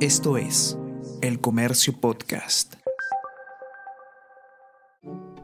Esto 0.00 0.36
es 0.36 0.78
El 1.22 1.40
Comercio 1.40 1.94
Podcast. 1.98 2.74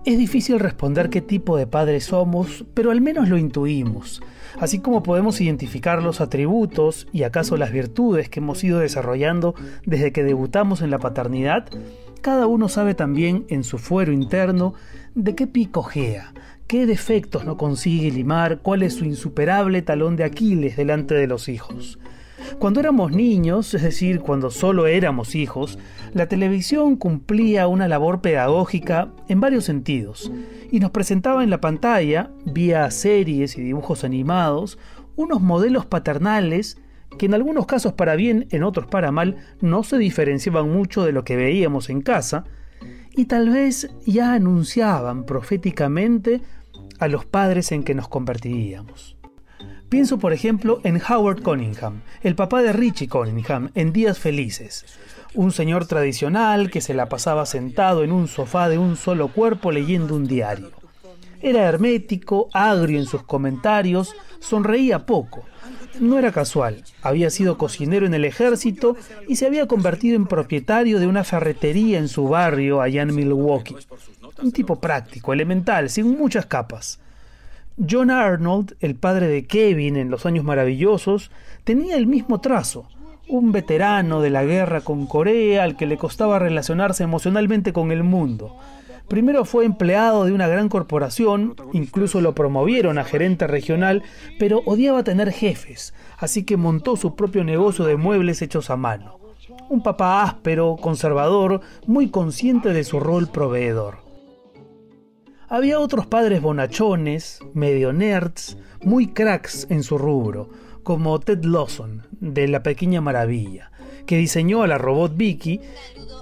Es 0.04 0.18
difícil 0.18 0.60
responder 0.60 1.08
qué 1.08 1.22
tipo 1.22 1.56
de 1.56 1.66
padres 1.66 2.04
somos, 2.04 2.66
pero 2.74 2.90
al 2.90 3.00
menos 3.00 3.30
lo 3.30 3.38
intuimos, 3.38 4.20
así 4.60 4.80
como 4.80 5.02
podemos 5.02 5.40
identificar 5.40 6.02
los 6.02 6.20
atributos 6.20 7.08
y 7.14 7.22
acaso 7.22 7.56
las 7.56 7.72
virtudes 7.72 8.28
que 8.28 8.40
hemos 8.40 8.62
ido 8.62 8.78
desarrollando 8.78 9.54
desde 9.86 10.12
que 10.12 10.22
debutamos 10.22 10.82
en 10.82 10.90
la 10.90 10.98
paternidad, 10.98 11.70
cada 12.20 12.46
uno 12.46 12.68
sabe 12.68 12.92
también 12.92 13.46
en 13.48 13.64
su 13.64 13.78
fuero 13.78 14.12
interno 14.12 14.74
de 15.14 15.34
qué 15.34 15.46
picojea, 15.46 16.34
qué 16.66 16.84
defectos 16.84 17.46
no 17.46 17.56
consigue 17.56 18.10
limar, 18.10 18.58
cuál 18.58 18.82
es 18.82 18.96
su 18.96 19.06
insuperable 19.06 19.80
talón 19.80 20.16
de 20.16 20.24
Aquiles 20.24 20.76
delante 20.76 21.14
de 21.14 21.26
los 21.26 21.48
hijos. 21.48 21.98
Cuando 22.58 22.80
éramos 22.80 23.12
niños, 23.12 23.74
es 23.74 23.82
decir, 23.82 24.20
cuando 24.20 24.50
solo 24.50 24.86
éramos 24.86 25.34
hijos, 25.34 25.78
la 26.12 26.26
televisión 26.26 26.96
cumplía 26.96 27.66
una 27.66 27.88
labor 27.88 28.20
pedagógica 28.20 29.12
en 29.28 29.40
varios 29.40 29.64
sentidos 29.64 30.30
y 30.70 30.80
nos 30.80 30.90
presentaba 30.90 31.42
en 31.42 31.50
la 31.50 31.60
pantalla, 31.60 32.30
vía 32.44 32.90
series 32.90 33.58
y 33.58 33.62
dibujos 33.62 34.04
animados, 34.04 34.78
unos 35.16 35.40
modelos 35.40 35.86
paternales 35.86 36.78
que 37.18 37.26
en 37.26 37.34
algunos 37.34 37.66
casos 37.66 37.92
para 37.92 38.16
bien, 38.16 38.46
en 38.50 38.62
otros 38.62 38.86
para 38.86 39.12
mal, 39.12 39.36
no 39.60 39.82
se 39.82 39.98
diferenciaban 39.98 40.70
mucho 40.70 41.04
de 41.04 41.12
lo 41.12 41.24
que 41.24 41.36
veíamos 41.36 41.90
en 41.90 42.00
casa, 42.00 42.44
y 43.14 43.26
tal 43.26 43.50
vez 43.50 43.90
ya 44.06 44.32
anunciaban 44.32 45.24
proféticamente 45.24 46.40
a 46.98 47.08
los 47.08 47.26
padres 47.26 47.72
en 47.72 47.82
que 47.82 47.94
nos 47.94 48.08
convertiríamos. 48.08 49.16
Pienso, 49.92 50.18
por 50.18 50.32
ejemplo, 50.32 50.80
en 50.84 51.02
Howard 51.06 51.42
Cunningham, 51.42 52.00
el 52.22 52.34
papá 52.34 52.62
de 52.62 52.72
Richie 52.72 53.08
Cunningham, 53.08 53.72
en 53.74 53.92
Días 53.92 54.18
Felices. 54.18 54.86
Un 55.34 55.52
señor 55.52 55.84
tradicional 55.84 56.70
que 56.70 56.80
se 56.80 56.94
la 56.94 57.10
pasaba 57.10 57.44
sentado 57.44 58.02
en 58.02 58.10
un 58.10 58.26
sofá 58.26 58.70
de 58.70 58.78
un 58.78 58.96
solo 58.96 59.28
cuerpo 59.28 59.70
leyendo 59.70 60.16
un 60.16 60.26
diario. 60.26 60.70
Era 61.42 61.64
hermético, 61.64 62.48
agrio 62.54 62.98
en 62.98 63.04
sus 63.04 63.22
comentarios, 63.24 64.16
sonreía 64.40 65.04
poco. 65.04 65.42
No 66.00 66.18
era 66.18 66.32
casual, 66.32 66.82
había 67.02 67.28
sido 67.28 67.58
cocinero 67.58 68.06
en 68.06 68.14
el 68.14 68.24
ejército 68.24 68.96
y 69.28 69.36
se 69.36 69.44
había 69.44 69.66
convertido 69.66 70.16
en 70.16 70.24
propietario 70.24 71.00
de 71.00 71.06
una 71.06 71.22
ferretería 71.22 71.98
en 71.98 72.08
su 72.08 72.28
barrio 72.28 72.80
allá 72.80 73.02
en 73.02 73.14
Milwaukee. 73.14 73.76
Un 74.42 74.52
tipo 74.52 74.80
práctico, 74.80 75.34
elemental, 75.34 75.90
sin 75.90 76.16
muchas 76.16 76.46
capas. 76.46 77.01
John 77.78 78.10
Arnold, 78.10 78.76
el 78.80 78.96
padre 78.96 79.28
de 79.28 79.46
Kevin 79.46 79.96
en 79.96 80.10
Los 80.10 80.26
Años 80.26 80.44
Maravillosos, 80.44 81.30
tenía 81.64 81.96
el 81.96 82.06
mismo 82.06 82.40
trazo, 82.40 82.86
un 83.28 83.50
veterano 83.50 84.20
de 84.20 84.28
la 84.28 84.44
guerra 84.44 84.82
con 84.82 85.06
Corea 85.06 85.64
al 85.64 85.76
que 85.76 85.86
le 85.86 85.96
costaba 85.96 86.38
relacionarse 86.38 87.02
emocionalmente 87.02 87.72
con 87.72 87.90
el 87.90 88.02
mundo. 88.02 88.56
Primero 89.08 89.46
fue 89.46 89.64
empleado 89.64 90.24
de 90.24 90.32
una 90.32 90.48
gran 90.48 90.68
corporación, 90.68 91.56
incluso 91.72 92.20
lo 92.20 92.34
promovieron 92.34 92.98
a 92.98 93.04
gerente 93.04 93.46
regional, 93.46 94.02
pero 94.38 94.62
odiaba 94.66 95.02
tener 95.02 95.32
jefes, 95.32 95.94
así 96.18 96.44
que 96.44 96.58
montó 96.58 96.96
su 96.96 97.16
propio 97.16 97.42
negocio 97.42 97.86
de 97.86 97.96
muebles 97.96 98.42
hechos 98.42 98.68
a 98.68 98.76
mano. 98.76 99.18
Un 99.70 99.82
papá 99.82 100.22
áspero, 100.22 100.76
conservador, 100.80 101.62
muy 101.86 102.10
consciente 102.10 102.74
de 102.74 102.84
su 102.84 103.00
rol 103.00 103.28
proveedor. 103.28 104.11
Había 105.52 105.80
otros 105.80 106.06
padres 106.06 106.40
bonachones, 106.40 107.40
medio 107.52 107.92
nerds, 107.92 108.56
muy 108.82 109.08
cracks 109.08 109.66
en 109.68 109.82
su 109.82 109.98
rubro, 109.98 110.48
como 110.82 111.20
Ted 111.20 111.44
Lawson, 111.44 112.06
de 112.20 112.48
La 112.48 112.62
Pequeña 112.62 113.02
Maravilla, 113.02 113.70
que 114.06 114.16
diseñó 114.16 114.62
a 114.62 114.66
la 114.66 114.78
robot 114.78 115.14
Vicky, 115.14 115.60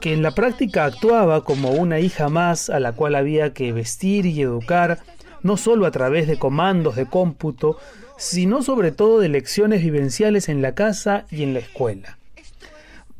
que 0.01 0.12
en 0.14 0.25
la 0.25 0.33
práctica 0.33 0.84
actuaba 0.84 1.45
como 1.45 1.70
una 1.70 2.01
hija 2.01 2.28
más 2.28 2.70
a 2.70 2.81
la 2.81 2.91
cual 2.91 3.14
había 3.14 3.53
que 3.53 3.73
vestir 3.73 4.27
y 4.27 4.42
educar, 4.42 4.98
no 5.45 5.57
solo 5.57 5.86
a 5.86 5.92
través 5.92 6.27
de 6.27 6.36
comandos 6.36 6.97
de 6.97 7.07
cómputo, 7.07 7.79
sino 8.18 8.64
sobre 8.64 8.91
todo 8.91 9.20
de 9.20 9.29
lecciones 9.29 9.80
vivenciales 9.80 10.48
en 10.48 10.61
la 10.61 10.74
casa 10.74 11.27
y 11.30 11.45
en 11.45 11.55
la 11.55 11.61
escuela. 11.61 12.18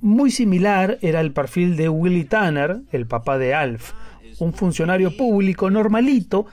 Muy 0.01 0.33
similar 0.33 0.99
era 1.03 1.21
el 1.21 1.31
perfil 1.31 1.77
de 1.77 1.89
Willie 1.89 2.25
Tanner, 2.25 2.81
el 2.91 3.07
papá 3.07 3.39
de 3.39 3.55
Alf, 3.55 3.93
un 4.41 4.53
funcionario 4.53 5.17
público 5.17 5.71
normalito 5.71 6.47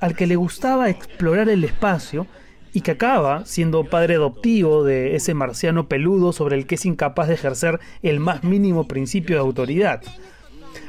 al 0.00 0.16
que 0.16 0.26
le 0.26 0.36
gustaba 0.36 0.90
explorar 0.90 1.48
el 1.48 1.64
espacio 1.64 2.26
y 2.72 2.80
que 2.80 2.90
acaba 2.90 3.46
siendo 3.46 3.84
padre 3.84 4.16
adoptivo 4.16 4.82
de 4.82 5.14
ese 5.14 5.32
marciano 5.32 5.88
peludo 5.88 6.32
sobre 6.32 6.56
el 6.56 6.66
que 6.66 6.74
es 6.74 6.84
incapaz 6.84 7.28
de 7.28 7.34
ejercer 7.34 7.78
el 8.02 8.18
más 8.18 8.42
mínimo 8.42 8.88
principio 8.88 9.36
de 9.36 9.42
autoridad. 9.42 10.02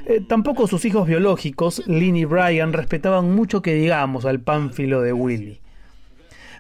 Eh, 0.08 0.22
tampoco 0.28 0.68
sus 0.68 0.84
hijos 0.86 1.08
biológicos, 1.08 1.84
Lynn 1.86 2.16
y 2.16 2.26
Brian, 2.26 2.74
respetaban 2.74 3.34
mucho 3.36 3.62
que 3.62 3.76
digamos 3.76 4.26
al 4.26 4.40
pánfilo 4.40 5.02
de 5.02 5.14
Willy. 5.14 5.62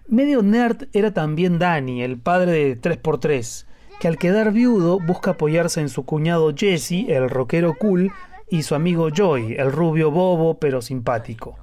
Medio 0.08 0.44
nerd 0.44 0.88
era 0.94 1.12
también 1.12 1.58
Danny, 1.58 2.04
el 2.04 2.18
padre 2.18 2.52
de 2.52 2.80
3x3, 2.80 3.66
que 4.00 4.08
al 4.08 4.20
quedar 4.20 4.52
viudo 4.52 5.00
busca 5.00 5.32
apoyarse 5.32 5.82
en 5.82 5.90
su 5.90 6.06
cuñado 6.06 6.54
Jesse, 6.56 7.10
el 7.10 7.30
rockero 7.30 7.74
cool, 7.80 8.12
y 8.50 8.64
su 8.64 8.76
amigo 8.76 9.10
Joy, 9.10 9.56
el 9.58 9.72
rubio 9.72 10.12
bobo 10.12 10.60
pero 10.60 10.82
simpático. 10.82 11.58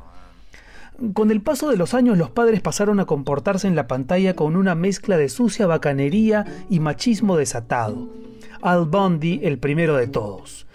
Con 1.15 1.31
el 1.31 1.41
paso 1.41 1.69
de 1.69 1.77
los 1.77 1.95
años 1.95 2.17
los 2.17 2.31
padres 2.31 2.61
pasaron 2.61 3.01
a 3.01 3.07
comportarse 3.07 3.67
en 3.67 3.75
la 3.75 3.89
pantalla 3.89 4.37
con 4.37 4.57
una 4.57 4.75
mezcla 4.75 5.17
de 5.17 5.29
sucia 5.29 5.67
bacanería 5.67 6.45
y 6.71 6.81
machismo 6.81 7.37
desatado. 7.37 8.09
Al 8.61 8.85
Bundy, 8.87 9.41
el 9.43 9.59
primero 9.59 9.97
de 9.97 10.07
todos. 10.07 10.67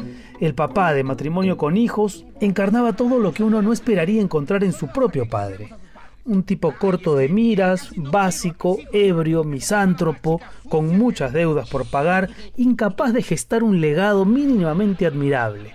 El 0.41 0.53
papá 0.53 0.93
de 0.93 1.03
matrimonio 1.03 1.55
con 1.55 1.77
hijos 1.77 2.25
encarnaba 2.41 2.93
todo 2.93 3.19
lo 3.19 3.31
que 3.31 3.43
uno 3.43 3.61
no 3.61 3.71
esperaría 3.71 4.21
encontrar 4.21 4.63
en 4.63 4.73
su 4.73 4.87
propio 4.87 5.29
padre. 5.29 5.69
Un 6.25 6.43
tipo 6.43 6.73
corto 6.73 7.15
de 7.15 7.29
miras, 7.29 7.91
básico, 7.95 8.77
ebrio, 8.91 9.45
misántropo, 9.45 10.41
con 10.67 10.97
muchas 10.97 11.31
deudas 11.31 11.69
por 11.69 11.89
pagar, 11.89 12.29
incapaz 12.57 13.13
de 13.13 13.23
gestar 13.23 13.63
un 13.63 13.79
legado 13.79 14.25
mínimamente 14.25 15.05
admirable. 15.05 15.73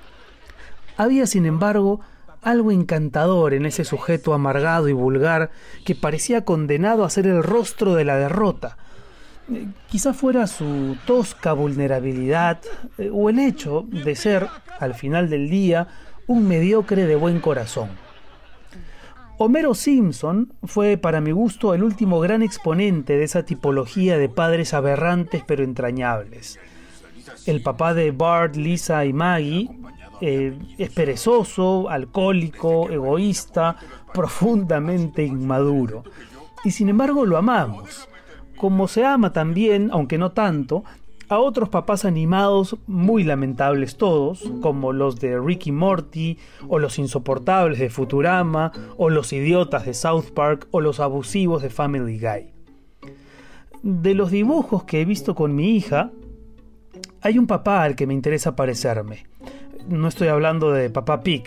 Había, 1.03 1.27
sin 1.27 1.47
embargo, 1.47 2.01
algo 2.43 2.71
encantador 2.71 3.55
en 3.55 3.67
ese 3.67 3.85
sujeto 3.85 4.35
amargado 4.35 4.89
y 4.89 4.93
vulgar 4.93 5.51
que 5.85 5.97
parecía 5.97 6.45
condenado 6.45 7.05
a 7.05 7.11
ser 7.11 7.27
el 7.27 7.43
rostro 7.43 7.95
de 7.95 8.05
la 8.05 8.17
derrota. 8.17 8.77
Eh, 9.53 9.67
quizá 9.89 10.15
fuera 10.15 10.47
su 10.47 10.97
tosca 11.05 11.55
vulnerabilidad 11.55 12.61
eh, 12.99 13.11
o 13.13 13.31
el 13.31 13.41
hecho 13.41 13.85
de 13.89 14.15
ser, 14.15 14.47
al 14.79 14.95
final 14.95 15.29
del 15.29 15.51
día, 15.51 15.89
un 16.29 16.47
mediocre 16.47 17.05
de 17.07 17.17
buen 17.17 17.41
corazón. 17.41 17.89
Homero 19.39 19.75
Simpson 19.75 20.53
fue, 20.63 20.99
para 20.99 21.21
mi 21.21 21.33
gusto, 21.33 21.75
el 21.75 21.83
último 21.83 22.21
gran 22.21 22.45
exponente 22.45 23.17
de 23.17 23.25
esa 23.25 23.45
tipología 23.45 24.19
de 24.19 24.29
padres 24.29 24.73
aberrantes 24.73 25.43
pero 25.45 25.65
entrañables. 25.65 26.61
El 27.45 27.61
papá 27.61 27.93
de 27.93 28.13
Bart, 28.13 28.55
Lisa 28.55 29.05
y 29.05 29.13
Maggie 29.13 29.69
eh, 30.25 30.57
es 30.79 30.91
perezoso, 30.91 31.91
alcohólico, 31.91 32.89
egoísta, 32.89 33.77
profundamente 34.15 35.25
inmaduro. 35.25 36.05
Y 36.65 36.71
sin 36.71 36.89
embargo 36.89 37.27
lo 37.27 37.37
amamos, 37.37 38.09
como 38.57 38.87
se 38.87 39.05
ama 39.05 39.33
también, 39.33 39.91
aunque 39.93 40.19
no 40.19 40.31
tanto, 40.31 40.85
a 41.29 41.41
otros 41.41 41.71
papás 41.71 42.05
animados 42.05 42.77
muy 42.87 43.25
lamentables 43.25 43.97
todos, 43.97 44.49
como 44.61 44.93
los 44.93 45.19
de 45.19 45.41
Ricky 45.41 45.73
Morty, 45.73 46.39
o 46.69 46.79
los 46.79 47.01
insoportables 47.01 47.81
de 47.81 47.91
Futurama, 47.91 48.71
o 48.97 49.11
los 49.11 49.33
idiotas 49.33 49.87
de 49.87 49.95
South 49.95 50.27
Park, 50.35 50.69
o 50.71 50.81
los 50.81 51.01
abusivos 51.01 51.63
de 51.63 51.71
Family 51.71 52.21
Guy. 52.21 52.53
De 53.83 54.15
los 54.15 54.31
dibujos 54.31 54.85
que 54.85 55.01
he 55.01 55.05
visto 55.05 55.35
con 55.35 55.57
mi 55.57 55.75
hija, 55.75 56.13
hay 57.23 57.39
un 57.39 57.47
papá 57.47 57.83
al 57.83 57.97
que 57.97 58.07
me 58.07 58.15
interesa 58.15 58.55
parecerme 58.57 59.25
no 59.89 60.09
estoy 60.09 60.29
hablando 60.29 60.73
de 60.73 60.91
Papá 60.91 61.23
Pig, 61.23 61.45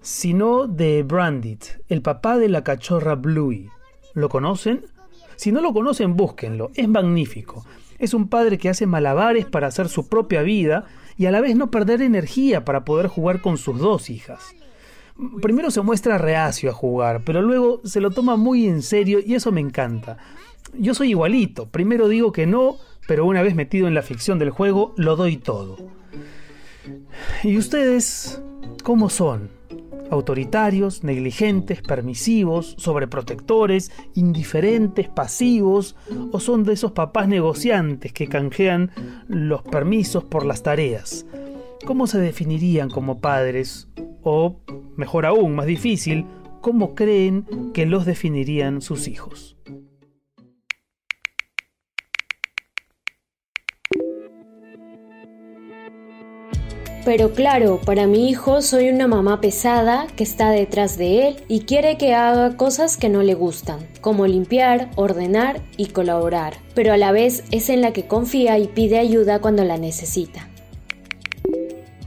sino 0.00 0.66
de 0.66 1.02
Brandit, 1.02 1.64
el 1.88 2.02
papá 2.02 2.38
de 2.38 2.48
la 2.48 2.64
cachorra 2.64 3.14
Bluey. 3.14 3.68
¿Lo 4.14 4.28
conocen? 4.28 4.84
Si 5.36 5.52
no 5.52 5.60
lo 5.60 5.72
conocen, 5.72 6.16
búsquenlo, 6.16 6.70
es 6.74 6.88
magnífico. 6.88 7.64
Es 7.98 8.14
un 8.14 8.28
padre 8.28 8.58
que 8.58 8.68
hace 8.68 8.86
malabares 8.86 9.46
para 9.46 9.68
hacer 9.68 9.88
su 9.88 10.08
propia 10.08 10.42
vida 10.42 10.86
y 11.16 11.26
a 11.26 11.30
la 11.30 11.40
vez 11.40 11.54
no 11.54 11.70
perder 11.70 12.02
energía 12.02 12.64
para 12.64 12.84
poder 12.84 13.08
jugar 13.08 13.40
con 13.40 13.58
sus 13.58 13.78
dos 13.78 14.10
hijas. 14.10 14.54
Primero 15.42 15.70
se 15.70 15.82
muestra 15.82 16.16
reacio 16.16 16.70
a 16.70 16.74
jugar, 16.74 17.22
pero 17.24 17.42
luego 17.42 17.80
se 17.84 18.00
lo 18.00 18.10
toma 18.10 18.36
muy 18.36 18.66
en 18.66 18.82
serio 18.82 19.20
y 19.24 19.34
eso 19.34 19.52
me 19.52 19.60
encanta. 19.60 20.16
Yo 20.72 20.94
soy 20.94 21.10
igualito, 21.10 21.66
primero 21.66 22.08
digo 22.08 22.32
que 22.32 22.46
no, 22.46 22.76
pero 23.06 23.26
una 23.26 23.42
vez 23.42 23.54
metido 23.54 23.88
en 23.88 23.94
la 23.94 24.02
ficción 24.02 24.38
del 24.38 24.50
juego, 24.50 24.94
lo 24.96 25.16
doy 25.16 25.36
todo. 25.36 25.78
¿Y 27.42 27.56
ustedes 27.56 28.40
cómo 28.82 29.10
son? 29.10 29.60
autoritarios, 30.10 31.04
negligentes, 31.04 31.82
permisivos, 31.82 32.74
sobreprotectores, 32.78 33.92
indiferentes, 34.14 35.08
pasivos, 35.08 35.96
o 36.32 36.40
son 36.40 36.64
de 36.64 36.74
esos 36.74 36.92
papás 36.92 37.28
negociantes 37.28 38.12
que 38.12 38.26
canjean 38.26 38.90
los 39.28 39.62
permisos 39.62 40.24
por 40.24 40.44
las 40.44 40.62
tareas. 40.62 41.26
¿Cómo 41.86 42.06
se 42.06 42.18
definirían 42.18 42.90
como 42.90 43.20
padres? 43.20 43.88
O, 44.22 44.56
mejor 44.96 45.24
aún, 45.24 45.54
más 45.54 45.66
difícil, 45.66 46.26
¿cómo 46.60 46.94
creen 46.94 47.46
que 47.72 47.86
los 47.86 48.04
definirían 48.04 48.82
sus 48.82 49.08
hijos? 49.08 49.56
Pero 57.04 57.32
claro, 57.32 57.80
para 57.84 58.06
mi 58.06 58.28
hijo 58.28 58.60
soy 58.60 58.90
una 58.90 59.06
mamá 59.06 59.40
pesada 59.40 60.06
que 60.16 60.22
está 60.22 60.50
detrás 60.50 60.98
de 60.98 61.28
él 61.28 61.36
y 61.48 61.60
quiere 61.60 61.96
que 61.96 62.14
haga 62.14 62.56
cosas 62.58 62.98
que 62.98 63.08
no 63.08 63.22
le 63.22 63.32
gustan, 63.32 63.88
como 64.02 64.26
limpiar, 64.26 64.90
ordenar 64.96 65.62
y 65.78 65.86
colaborar, 65.86 66.58
pero 66.74 66.92
a 66.92 66.98
la 66.98 67.10
vez 67.10 67.44
es 67.50 67.70
en 67.70 67.80
la 67.80 67.94
que 67.94 68.06
confía 68.06 68.58
y 68.58 68.68
pide 68.68 68.98
ayuda 68.98 69.40
cuando 69.40 69.64
la 69.64 69.78
necesita. 69.78 70.49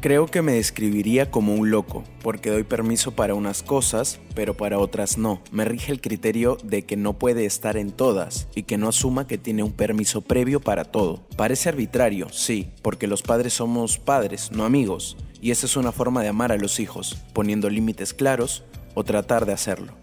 Creo 0.04 0.26
que 0.26 0.42
me 0.42 0.52
describiría 0.52 1.32
como 1.32 1.56
un 1.56 1.72
loco, 1.72 2.04
porque 2.22 2.50
doy 2.50 2.64
permiso 2.64 3.12
para 3.12 3.36
unas 3.36 3.64
cosas, 3.64 4.20
pero 4.36 4.58
para 4.58 4.78
otras 4.78 5.18
no. 5.18 5.42
Me 5.50 5.64
rige 5.64 5.94
el 5.94 6.02
criterio 6.02 6.58
de 6.62 6.82
que 6.82 6.98
no 6.98 7.14
puede 7.14 7.46
estar 7.46 7.78
en 7.78 7.94
todas 7.94 8.50
y 8.54 8.64
que 8.64 8.78
no 8.78 8.90
asuma 8.90 9.28
que 9.28 9.38
tiene 9.38 9.64
un 9.64 9.72
permiso 9.72 10.20
previo 10.20 10.60
para 10.60 10.84
todo. 10.84 11.22
Parece 11.38 11.70
arbitrario, 11.70 12.28
sí, 12.34 12.68
porque 12.82 13.08
los 13.08 13.22
padres 13.22 13.54
somos 13.54 13.98
padres, 13.98 14.52
no 14.52 14.66
amigos, 14.66 15.16
y 15.42 15.52
esa 15.52 15.68
es 15.68 15.78
una 15.78 15.94
forma 15.94 16.22
de 16.22 16.28
amar 16.28 16.52
a 16.52 16.58
los 16.58 16.82
hijos, 16.82 17.18
poniendo 17.32 17.70
límites 17.70 18.14
claros 18.14 18.66
o 18.96 19.06
tratar 19.06 19.46
de 19.46 19.54
hacerlo. 19.54 19.94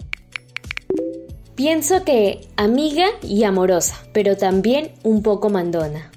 Pienso 1.56 2.04
que 2.06 2.48
amiga 2.56 3.04
y 3.20 3.44
amorosa, 3.44 4.02
pero 4.14 4.38
también 4.38 4.92
un 5.02 5.22
poco 5.22 5.50
mandona. 5.50 6.09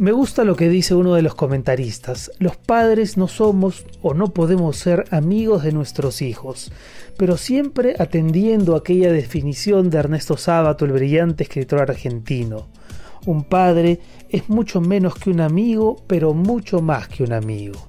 Me 0.00 0.12
gusta 0.12 0.44
lo 0.44 0.56
que 0.56 0.70
dice 0.70 0.94
uno 0.94 1.12
de 1.12 1.20
los 1.20 1.34
comentaristas. 1.34 2.32
Los 2.38 2.56
padres 2.56 3.18
no 3.18 3.28
somos 3.28 3.84
o 4.00 4.14
no 4.14 4.28
podemos 4.32 4.78
ser 4.78 5.04
amigos 5.10 5.62
de 5.62 5.72
nuestros 5.72 6.22
hijos, 6.22 6.72
pero 7.18 7.36
siempre 7.36 7.96
atendiendo 7.98 8.76
aquella 8.76 9.12
definición 9.12 9.90
de 9.90 9.98
Ernesto 9.98 10.38
Sábato, 10.38 10.86
el 10.86 10.92
brillante 10.92 11.42
escritor 11.42 11.82
argentino. 11.82 12.68
Un 13.26 13.44
padre 13.44 14.00
es 14.30 14.48
mucho 14.48 14.80
menos 14.80 15.16
que 15.16 15.28
un 15.28 15.42
amigo, 15.42 16.02
pero 16.06 16.32
mucho 16.32 16.80
más 16.80 17.06
que 17.06 17.22
un 17.22 17.34
amigo. 17.34 17.86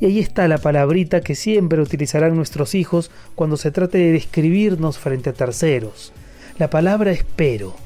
Y 0.00 0.06
ahí 0.06 0.18
está 0.18 0.48
la 0.48 0.58
palabrita 0.58 1.20
que 1.20 1.36
siempre 1.36 1.80
utilizarán 1.80 2.34
nuestros 2.34 2.74
hijos 2.74 3.12
cuando 3.36 3.56
se 3.56 3.70
trate 3.70 3.98
de 3.98 4.10
describirnos 4.10 4.98
frente 4.98 5.30
a 5.30 5.34
terceros. 5.34 6.12
La 6.58 6.68
palabra 6.68 7.12
espero 7.12 7.76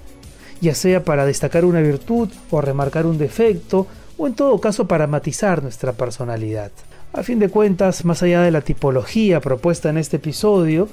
ya 0.61 0.75
sea 0.75 1.05
para 1.05 1.27
destacar 1.27 1.65
una 1.65 1.81
virtud 1.81 2.29
o 2.51 2.61
remarcar 2.61 3.07
un 3.07 3.19
defecto, 3.19 3.87
o 4.17 4.27
en 4.27 4.35
todo 4.35 4.61
caso 4.61 4.89
para 4.89 5.07
matizar 5.07 5.63
nuestra 5.63 5.93
personalidad. 5.93 6.73
A 7.13 7.23
fin 7.23 7.39
de 7.39 7.49
cuentas, 7.49 8.05
más 8.05 8.23
allá 8.23 8.43
de 8.43 8.51
la 8.51 8.61
tipología 8.61 9.41
propuesta 9.41 9.89
en 9.89 9.99
este 9.99 10.17
episodio, 10.17 10.89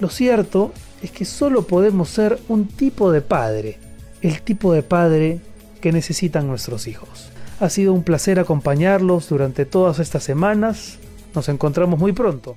lo 0.00 0.08
cierto 0.08 0.72
es 1.02 1.10
que 1.10 1.24
solo 1.24 1.66
podemos 1.66 2.08
ser 2.08 2.38
un 2.48 2.66
tipo 2.66 3.12
de 3.12 3.20
padre, 3.20 3.78
el 4.22 4.40
tipo 4.42 4.72
de 4.72 4.82
padre 4.82 5.40
que 5.80 5.92
necesitan 5.92 6.46
nuestros 6.46 6.86
hijos. 6.86 7.28
Ha 7.60 7.68
sido 7.68 7.92
un 7.92 8.02
placer 8.02 8.38
acompañarlos 8.40 9.28
durante 9.28 9.66
todas 9.66 9.98
estas 9.98 10.24
semanas. 10.24 10.98
Nos 11.34 11.48
encontramos 11.48 11.98
muy 11.98 12.12
pronto. 12.12 12.56